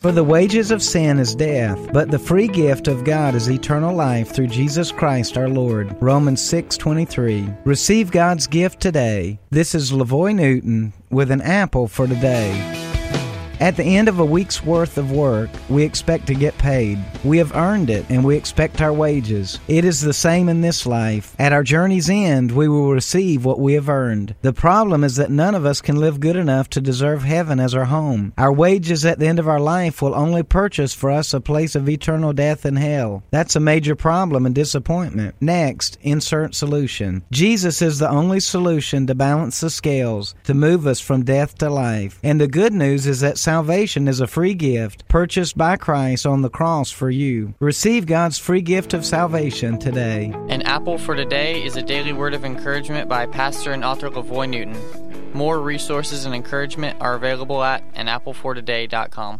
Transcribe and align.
For 0.00 0.12
the 0.12 0.22
wages 0.22 0.70
of 0.70 0.80
sin 0.80 1.18
is 1.18 1.34
death, 1.34 1.92
but 1.92 2.08
the 2.08 2.20
free 2.20 2.46
gift 2.46 2.86
of 2.86 3.02
God 3.02 3.34
is 3.34 3.50
eternal 3.50 3.92
life 3.92 4.28
through 4.28 4.46
Jesus 4.46 4.92
Christ 4.92 5.36
our 5.36 5.48
Lord. 5.48 5.92
Romans 6.00 6.40
6:23. 6.40 7.52
Receive 7.64 8.12
God's 8.12 8.46
gift 8.46 8.78
today. 8.78 9.40
This 9.50 9.74
is 9.74 9.90
Lavoy 9.90 10.36
Newton 10.36 10.92
with 11.10 11.32
an 11.32 11.40
apple 11.40 11.88
for 11.88 12.06
today. 12.06 12.77
At 13.60 13.76
the 13.76 13.82
end 13.82 14.08
of 14.08 14.20
a 14.20 14.24
week's 14.24 14.64
worth 14.64 14.98
of 14.98 15.10
work, 15.10 15.50
we 15.68 15.82
expect 15.82 16.28
to 16.28 16.34
get 16.34 16.56
paid. 16.58 16.98
We 17.24 17.38
have 17.38 17.56
earned 17.56 17.90
it 17.90 18.06
and 18.08 18.24
we 18.24 18.36
expect 18.36 18.80
our 18.80 18.92
wages. 18.92 19.58
It 19.66 19.84
is 19.84 20.00
the 20.00 20.12
same 20.12 20.48
in 20.48 20.60
this 20.60 20.86
life. 20.86 21.34
At 21.40 21.52
our 21.52 21.64
journey's 21.64 22.08
end, 22.08 22.52
we 22.52 22.68
will 22.68 22.92
receive 22.92 23.44
what 23.44 23.58
we 23.58 23.72
have 23.72 23.88
earned. 23.88 24.36
The 24.42 24.52
problem 24.52 25.02
is 25.02 25.16
that 25.16 25.32
none 25.32 25.56
of 25.56 25.66
us 25.66 25.80
can 25.80 25.96
live 25.96 26.20
good 26.20 26.36
enough 26.36 26.70
to 26.70 26.80
deserve 26.80 27.24
heaven 27.24 27.58
as 27.58 27.74
our 27.74 27.86
home. 27.86 28.32
Our 28.38 28.52
wages 28.52 29.04
at 29.04 29.18
the 29.18 29.26
end 29.26 29.40
of 29.40 29.48
our 29.48 29.58
life 29.58 30.00
will 30.00 30.14
only 30.14 30.44
purchase 30.44 30.94
for 30.94 31.10
us 31.10 31.34
a 31.34 31.40
place 31.40 31.74
of 31.74 31.88
eternal 31.88 32.32
death 32.32 32.64
in 32.64 32.76
hell. 32.76 33.24
That's 33.32 33.56
a 33.56 33.60
major 33.60 33.96
problem 33.96 34.46
and 34.46 34.54
disappointment. 34.54 35.34
Next, 35.40 35.98
insert 36.02 36.54
solution. 36.54 37.24
Jesus 37.32 37.82
is 37.82 37.98
the 37.98 38.08
only 38.08 38.38
solution 38.38 39.08
to 39.08 39.16
balance 39.16 39.58
the 39.58 39.70
scales, 39.70 40.36
to 40.44 40.54
move 40.54 40.86
us 40.86 41.00
from 41.00 41.24
death 41.24 41.58
to 41.58 41.68
life. 41.68 42.20
And 42.22 42.40
the 42.40 42.46
good 42.46 42.72
news 42.72 43.06
is 43.06 43.18
that 43.20 43.38
salvation 43.48 44.08
is 44.08 44.20
a 44.20 44.26
free 44.26 44.52
gift 44.52 45.08
purchased 45.08 45.56
by 45.56 45.74
Christ 45.74 46.26
on 46.26 46.42
the 46.42 46.50
cross 46.50 46.90
for 46.90 47.08
you. 47.08 47.54
Receive 47.60 48.04
God's 48.04 48.36
free 48.36 48.60
gift 48.60 48.92
of 48.92 49.06
salvation 49.06 49.78
today. 49.78 50.34
An 50.50 50.60
Apple 50.60 50.98
for 50.98 51.16
Today 51.16 51.64
is 51.64 51.74
a 51.74 51.82
daily 51.82 52.12
word 52.12 52.34
of 52.34 52.44
encouragement 52.44 53.08
by 53.08 53.24
pastor 53.24 53.72
and 53.72 53.82
author 53.82 54.10
Lavoy 54.10 54.50
Newton. 54.50 54.76
More 55.32 55.60
resources 55.60 56.26
and 56.26 56.34
encouragement 56.34 57.00
are 57.00 57.14
available 57.14 57.64
at 57.64 57.90
anapplefortoday.com. 57.94 59.36